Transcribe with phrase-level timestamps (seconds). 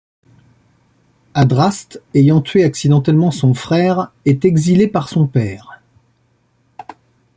[1.35, 5.79] Adraste, ayant tué accidentellement son frère est exilé par son père.